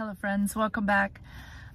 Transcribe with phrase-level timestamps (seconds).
[0.00, 1.20] Hello friends, welcome back.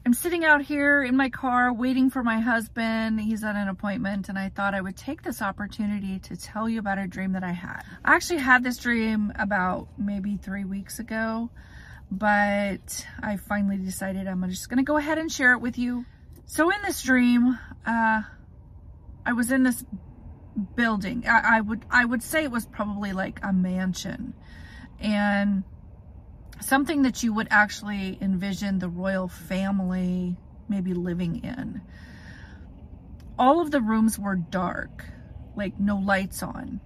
[0.04, 3.22] I'm sitting out here in my car waiting for my husband.
[3.22, 6.80] He's at an appointment and I thought I would take this opportunity to tell you
[6.80, 7.84] about a dream that I had.
[8.04, 11.52] I actually had this dream about maybe three weeks ago,
[12.10, 16.04] but I finally decided I'm just gonna go ahead and share it with you.
[16.48, 18.24] So in this dream, uh,
[19.24, 19.86] I was in this
[20.76, 21.26] building.
[21.28, 24.34] I, I would I would say it was probably like a mansion.
[25.00, 25.64] And
[26.62, 31.82] something that you would actually envision the royal family maybe living in.
[33.38, 35.06] All of the rooms were dark,
[35.56, 36.80] like no lights on.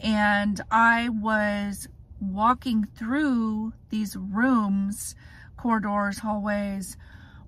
[0.00, 1.88] And I was
[2.20, 5.14] walking through these rooms,
[5.56, 6.96] corridors, hallways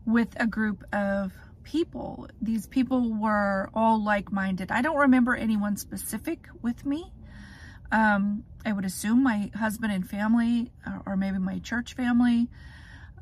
[0.05, 2.29] with a group of people.
[2.41, 4.71] These people were all like-minded.
[4.71, 7.13] I don't remember anyone specific with me.
[7.91, 12.49] Um, I would assume my husband and family, uh, or maybe my church family,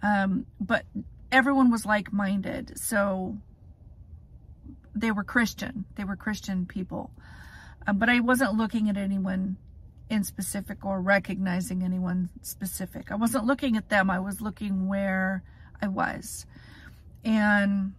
[0.02, 0.84] um, but
[1.32, 2.78] everyone was like-minded.
[2.78, 3.38] So
[4.94, 5.84] they were Christian.
[5.96, 7.10] They were Christian people.
[7.86, 9.56] Um, but I wasn't looking at anyone
[10.10, 13.12] in specific or recognizing anyone specific.
[13.12, 14.10] I wasn't looking at them.
[14.10, 15.42] I was looking where
[15.80, 16.46] I was.
[17.24, 17.94] And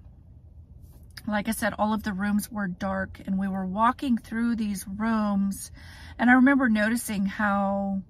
[1.28, 4.86] like I said, all of the rooms were dark and we were walking through these
[4.88, 5.72] rooms
[6.18, 8.02] and I remember noticing how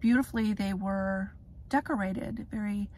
[0.00, 1.32] beautifully they were
[1.68, 2.46] decorated.
[2.50, 2.88] Very,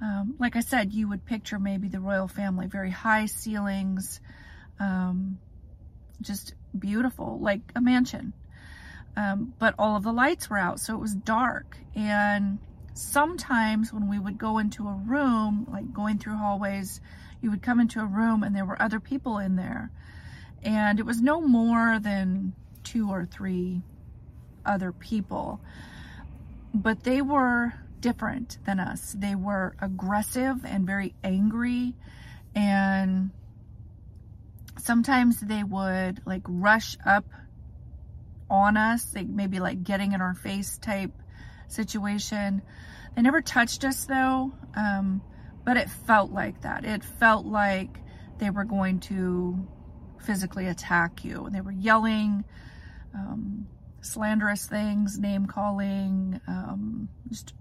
[0.00, 4.20] um, like I said, you would picture maybe the royal family, very high ceilings,
[4.78, 5.38] um,
[6.20, 8.32] just beautiful, like a mansion.
[9.16, 11.76] Um, but all of the lights were out, so it was dark.
[11.94, 12.58] And
[12.94, 17.00] sometimes when we would go into a room, like going through hallways,
[17.44, 19.90] you would come into a room and there were other people in there.
[20.62, 23.82] And it was no more than two or three
[24.64, 25.60] other people.
[26.72, 29.14] But they were different than us.
[29.16, 31.92] They were aggressive and very angry.
[32.54, 33.30] And
[34.78, 37.26] sometimes they would like rush up
[38.48, 41.12] on us, like maybe like getting in our face type
[41.68, 42.62] situation.
[43.14, 44.54] They never touched us though.
[44.74, 45.20] Um,
[45.64, 46.84] but it felt like that.
[46.84, 47.98] It felt like
[48.38, 49.66] they were going to
[50.24, 51.44] physically attack you.
[51.44, 52.44] And they were yelling,
[53.14, 53.66] um,
[54.00, 57.54] slanderous things, name calling, um, just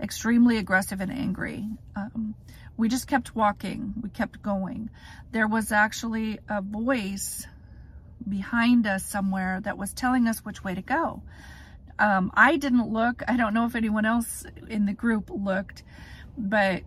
[0.00, 1.66] extremely aggressive and angry.
[1.96, 2.34] Um,
[2.76, 3.94] we just kept walking.
[4.02, 4.90] We kept going.
[5.30, 7.46] There was actually a voice
[8.28, 11.22] behind us somewhere that was telling us which way to go.
[11.98, 13.22] Um, I didn't look.
[13.28, 15.82] I don't know if anyone else in the group looked,
[16.36, 16.82] but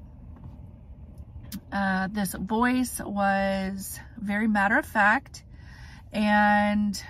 [1.71, 5.43] uh, this voice was very matter of fact
[6.11, 7.01] and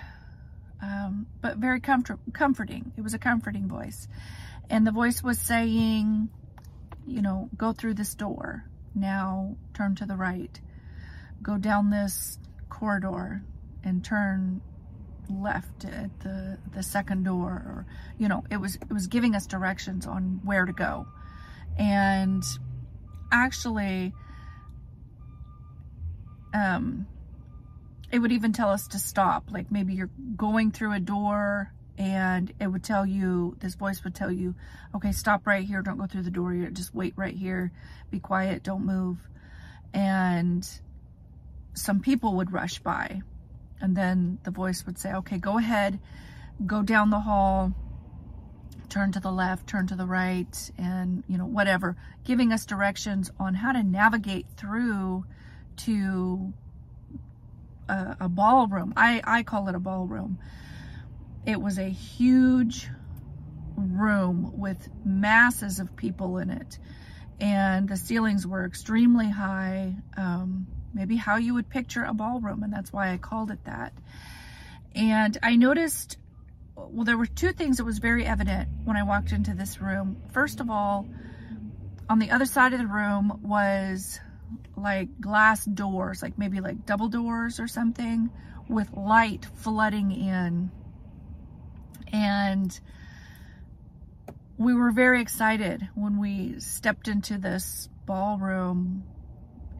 [0.81, 2.91] um, but very comfort comforting.
[2.97, 4.07] It was a comforting voice.
[4.69, 6.29] And the voice was saying,
[7.05, 8.65] you know, go through this door.
[8.93, 10.59] Now turn to the right.
[11.41, 12.39] Go down this
[12.69, 13.43] corridor
[13.83, 14.61] and turn
[15.29, 17.85] left at the the second door or
[18.19, 21.07] you know it was it was giving us directions on where to go
[21.79, 22.43] and
[23.31, 24.13] actually
[26.55, 27.07] um,
[28.11, 29.51] it would even tell us to stop.
[29.51, 34.15] Like maybe you're going through a door and it would tell you, this voice would
[34.15, 34.55] tell you,
[34.95, 35.81] okay, stop right here.
[35.81, 36.53] Don't go through the door.
[36.53, 37.71] You just wait right here.
[38.11, 38.63] Be quiet.
[38.63, 39.17] Don't move.
[39.93, 40.67] And
[41.73, 43.21] some people would rush by
[43.81, 45.99] and then the voice would say, okay, go ahead,
[46.65, 47.73] go down the hall,
[48.89, 53.31] turn to the left, turn to the right, and you know, whatever, giving us directions
[53.39, 55.25] on how to navigate through
[55.77, 56.53] to
[57.89, 58.93] a, a ballroom.
[58.95, 60.39] I, I call it a ballroom.
[61.45, 62.89] It was a huge
[63.77, 66.79] room with masses of people in it.
[67.39, 72.63] And the ceilings were extremely high, um, maybe how you would picture a ballroom.
[72.63, 73.93] And that's why I called it that.
[74.95, 76.17] And I noticed,
[76.75, 80.21] well, there were two things that was very evident when I walked into this room.
[80.31, 81.07] First of all,
[82.09, 84.19] on the other side of the room was
[84.75, 88.29] like glass doors, like maybe like double doors or something
[88.67, 90.71] with light flooding in.
[92.11, 92.79] And
[94.57, 99.03] we were very excited when we stepped into this ballroom.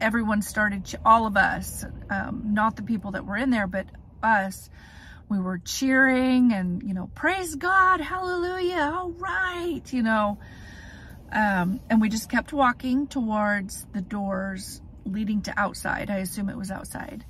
[0.00, 3.86] Everyone started, all of us, um, not the people that were in there, but
[4.22, 4.68] us,
[5.28, 10.38] we were cheering and, you know, praise God, hallelujah, all right, you know.
[11.32, 16.10] Um, and we just kept walking towards the doors leading to outside.
[16.10, 17.24] I assume it was outside.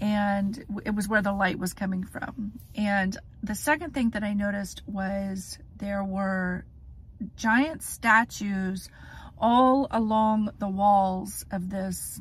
[0.00, 2.52] And it was where the light was coming from.
[2.74, 6.64] And the second thing that I noticed was there were
[7.36, 8.88] giant statues
[9.38, 12.20] all along the walls of this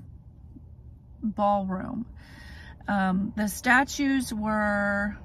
[1.21, 2.05] ballroom.
[2.87, 5.17] Um, the statues were,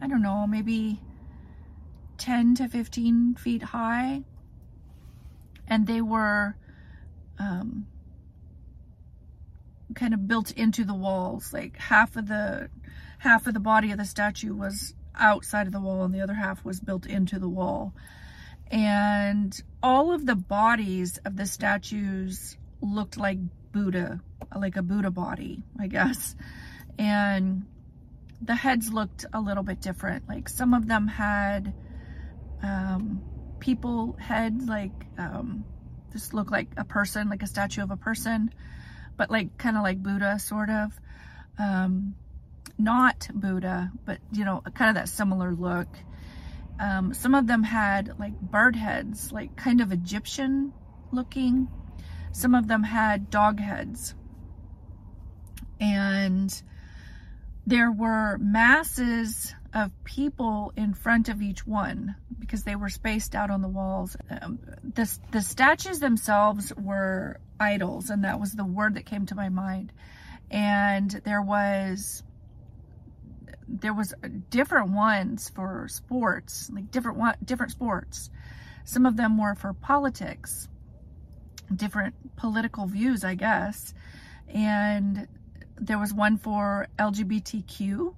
[0.00, 1.00] I don't know, maybe
[2.18, 4.22] 10 to 15 feet high.
[5.72, 6.54] And they were
[7.38, 7.86] um,
[9.94, 11.52] kind of built into the walls.
[11.52, 12.68] Like half of the
[13.18, 16.34] half of the body of the statue was outside of the wall and the other
[16.34, 17.94] half was built into the wall.
[18.70, 23.38] And all of the bodies of the statues looked like
[23.72, 24.20] Buddha,
[24.54, 26.36] like a Buddha body, I guess.
[26.98, 27.64] And
[28.42, 30.28] the heads looked a little bit different.
[30.28, 31.72] Like some of them had
[32.62, 33.22] um,
[33.62, 35.64] people heads, like um,
[36.12, 38.52] just looked like a person, like a statue of a person,
[39.16, 40.92] but like kind of like Buddha, sort of.
[41.58, 42.16] Um,
[42.76, 45.86] not Buddha, but you know, kind of that similar look.
[46.80, 50.72] Um, some of them had like bird heads, like kind of Egyptian
[51.12, 51.68] looking.
[52.32, 54.16] Some of them had dog heads.
[55.78, 56.52] And
[57.64, 63.50] there were masses of people in front of each one because they were spaced out
[63.50, 64.16] on the walls.
[64.30, 69.34] Um, the, the statues themselves were idols, and that was the word that came to
[69.34, 69.92] my mind.
[70.50, 72.22] And there was
[73.72, 74.12] there was
[74.50, 78.28] different ones for sports, like different one, different sports.
[78.84, 80.68] Some of them were for politics,
[81.74, 83.94] different political views, I guess.
[84.48, 85.26] And
[85.76, 88.14] there was one for LGBTQ,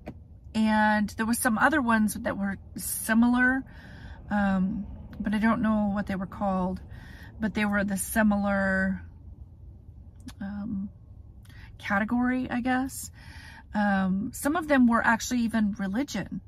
[0.54, 3.64] and there was some other ones that were similar,
[4.30, 4.86] um,
[5.18, 6.80] but I don't know what they were called.
[7.40, 9.02] But they were the similar
[10.40, 10.88] um,
[11.78, 13.10] category, I guess.
[13.74, 16.40] Um, some of them were actually even religion.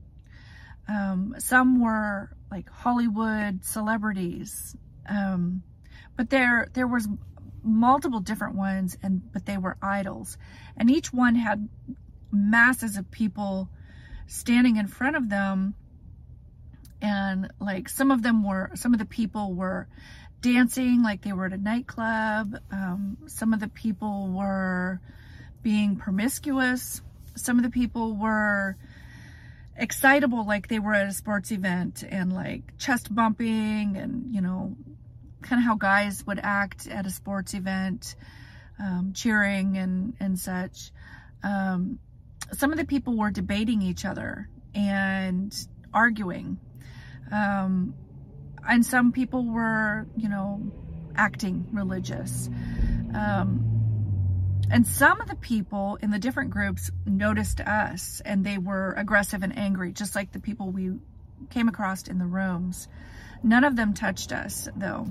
[0.89, 4.77] Um, some were like Hollywood celebrities.
[5.09, 5.65] Um,
[6.17, 7.09] but there, there was
[7.65, 10.39] multiple different ones and, but they were idols.
[10.77, 11.69] And each one had
[12.31, 13.69] masses of people
[14.27, 15.75] standing in front of them.
[17.01, 19.87] And like some of them were, some of the people were
[20.41, 22.57] dancing like they were at a nightclub.
[22.71, 25.01] Um, some of the people were
[25.63, 27.03] being promiscuous
[27.37, 28.77] some of the people were
[29.77, 34.75] excitable like they were at a sports event and like chest bumping and you know
[35.43, 38.17] kind of how guys would act at a sports event
[38.79, 40.91] um, cheering and and such
[41.43, 41.99] um,
[42.53, 45.55] some of the people were debating each other and
[45.93, 46.59] arguing
[47.33, 47.95] um,
[48.69, 50.61] and some people were you know
[51.17, 52.49] acting religious
[53.15, 53.77] um,
[54.69, 59.43] and some of the people in the different groups noticed us and they were aggressive
[59.43, 60.93] and angry, just like the people we
[61.51, 62.89] came across in the rooms.
[63.43, 65.07] None of them touched us though.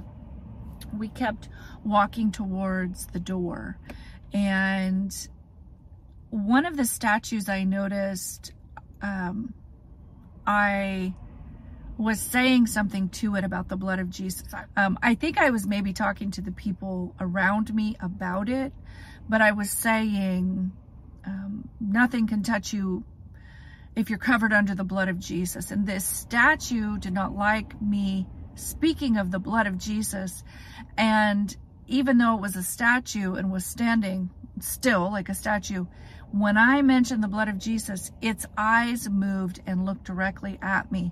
[0.96, 1.48] We kept
[1.86, 3.78] walking towards the door
[4.34, 5.16] and
[6.36, 8.52] one of the statues I noticed,
[9.02, 9.54] um,
[10.46, 11.14] I
[11.98, 14.44] was saying something to it about the blood of Jesus.
[14.76, 18.74] Um, I think I was maybe talking to the people around me about it,
[19.30, 20.74] but I was saying
[21.26, 23.06] um, nothing can touch you
[23.96, 25.72] if you're covered under the blood of Jesus.
[25.72, 30.44] And this statue did not like me speaking of the blood of Jesus.
[30.98, 31.56] And
[31.88, 35.86] even though it was a statue and was standing still like a statue,
[36.32, 41.12] when I mentioned the blood of Jesus, its eyes moved and looked directly at me.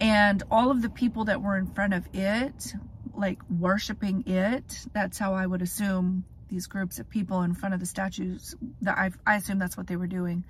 [0.00, 2.74] And all of the people that were in front of it,
[3.14, 7.80] like worshiping it, that's how I would assume these groups of people in front of
[7.80, 10.44] the statues that i I assume that's what they were doing.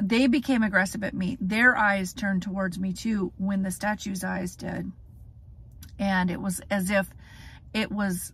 [0.00, 1.36] They became aggressive at me.
[1.40, 4.90] Their eyes turned towards me too when the statue's eyes did.
[5.98, 7.08] And it was as if
[7.74, 8.32] it was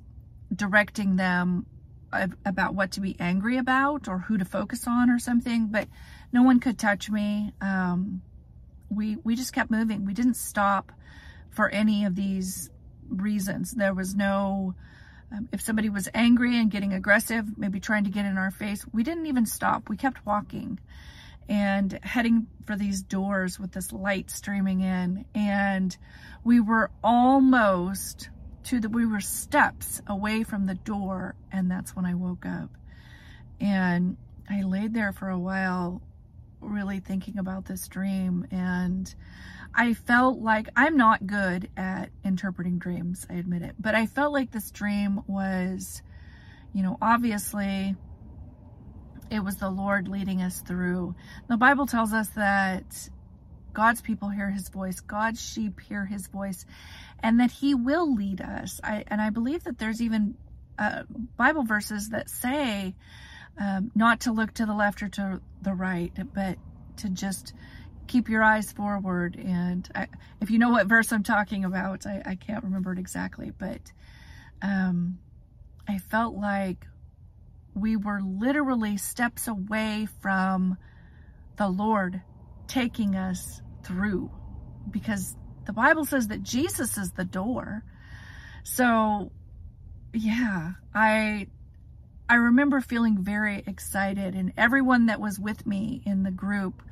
[0.54, 1.66] directing them
[2.44, 5.88] about what to be angry about or who to focus on or something, but
[6.32, 7.52] no one could touch me.
[7.60, 8.22] Um,
[8.90, 10.04] we, we just kept moving.
[10.04, 10.92] We didn't stop
[11.50, 12.70] for any of these
[13.08, 13.72] reasons.
[13.72, 14.74] There was no,
[15.32, 18.84] um, if somebody was angry and getting aggressive, maybe trying to get in our face,
[18.92, 19.88] we didn't even stop.
[19.88, 20.78] We kept walking
[21.48, 25.24] and heading for these doors with this light streaming in.
[25.34, 25.96] And
[26.44, 28.30] we were almost
[28.66, 31.34] to the, we were steps away from the door.
[31.52, 32.70] And that's when I woke up.
[33.60, 34.16] And
[34.48, 36.02] I laid there for a while,
[36.60, 38.46] really thinking about this dream.
[38.50, 39.12] And
[39.74, 44.32] I felt like I'm not good at interpreting dreams, I admit it, but I felt
[44.32, 46.02] like this dream was,
[46.72, 47.94] you know, obviously
[49.30, 51.14] it was the Lord leading us through.
[51.48, 53.10] The Bible tells us that
[53.76, 56.64] God's people hear his voice, God's sheep hear his voice,
[57.22, 58.80] and that he will lead us.
[58.82, 60.34] I, and I believe that there's even
[60.78, 61.02] uh,
[61.36, 62.94] Bible verses that say
[63.60, 66.56] um, not to look to the left or to the right, but
[66.96, 67.52] to just
[68.06, 69.36] keep your eyes forward.
[69.36, 70.06] And I,
[70.40, 73.92] if you know what verse I'm talking about, I, I can't remember it exactly, but
[74.62, 75.18] um,
[75.86, 76.86] I felt like
[77.74, 80.78] we were literally steps away from
[81.58, 82.22] the Lord
[82.68, 84.30] taking us through
[84.90, 87.84] because the Bible says that Jesus is the door.
[88.64, 89.30] So
[90.12, 91.46] yeah, I
[92.28, 96.82] I remember feeling very excited and everyone that was with me in the group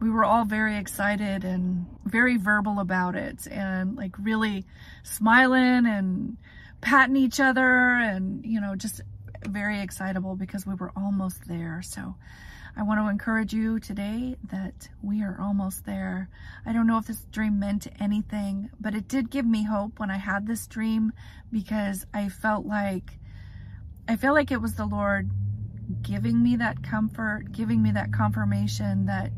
[0.00, 4.64] we were all very excited and very verbal about it and like really
[5.02, 6.38] smiling and
[6.80, 9.02] patting each other and you know just
[9.46, 12.14] very excitable because we were almost there so
[12.76, 16.28] I want to encourage you today that we are almost there.
[16.64, 20.10] I don't know if this dream meant anything, but it did give me hope when
[20.10, 21.12] I had this dream
[21.50, 23.18] because I felt like
[24.08, 25.30] I feel like it was the Lord
[26.02, 29.32] giving me that comfort, giving me that confirmation that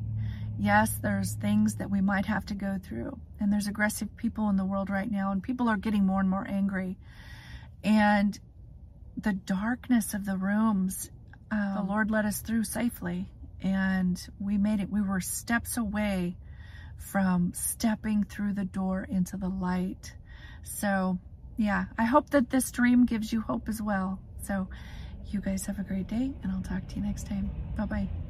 [0.58, 3.18] yes, there's things that we might have to go through.
[3.40, 6.30] And there's aggressive people in the world right now, and people are getting more and
[6.30, 6.96] more angry.
[7.82, 8.38] And
[9.16, 11.10] the darkness of the rooms
[11.52, 13.28] um, the Lord led us through safely
[13.62, 14.90] and we made it.
[14.90, 16.36] We were steps away
[16.96, 20.14] from stepping through the door into the light.
[20.62, 21.18] So,
[21.56, 24.18] yeah, I hope that this dream gives you hope as well.
[24.44, 24.68] So,
[25.28, 27.50] you guys have a great day, and I'll talk to you next time.
[27.76, 28.21] Bye bye.